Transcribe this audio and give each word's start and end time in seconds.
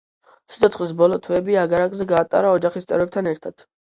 სიცოცხლის 0.53 0.93
ბოლო 1.01 1.19
თვეები 1.27 1.59
აგარაკზე 1.65 2.09
გაატარა 2.13 2.55
ოჯახის 2.61 2.89
წევრებთან 2.93 3.33
ერთად. 3.33 3.67